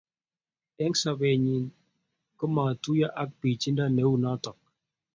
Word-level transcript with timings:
eng 0.83 0.95
sobennyi 1.01 1.57
komatuyo 2.37 3.07
ak 3.21 3.29
bichindo 3.39 3.85
neu 3.89 4.13
notok 4.21 4.57